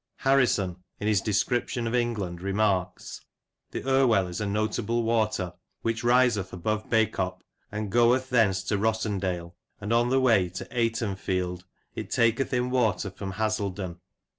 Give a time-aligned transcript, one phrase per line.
[0.17, 3.21] Harrison, in his Description of England^ remarks:—"
[3.69, 9.53] The Irwell is a notable water which riseth above Bacop, and goeth thence to Rossendale,
[9.79, 13.97] and in the way to Aytenfielde it taketh in a water from Haselden.